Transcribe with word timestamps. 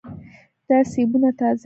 دا 0.67 0.77
سیبونه 0.91 1.29
تازه 1.39 1.55
دي. 1.57 1.59